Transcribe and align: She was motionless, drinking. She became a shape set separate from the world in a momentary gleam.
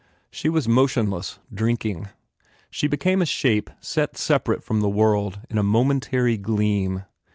She 0.31 0.49
was 0.49 0.67
motionless, 0.67 1.37
drinking. 1.53 2.07
She 2.71 2.87
became 2.87 3.21
a 3.21 3.25
shape 3.27 3.69
set 3.79 4.17
separate 4.17 4.63
from 4.63 4.81
the 4.81 4.89
world 4.89 5.41
in 5.47 5.59
a 5.59 5.63
momentary 5.63 6.37
gleam. 6.37 7.03